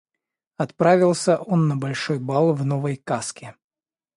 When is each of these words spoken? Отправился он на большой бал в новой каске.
Отправился 0.57 1.37
он 1.37 1.67
на 1.67 1.75
большой 1.77 2.17
бал 2.17 2.55
в 2.55 2.65
новой 2.65 2.95
каске. 2.95 3.53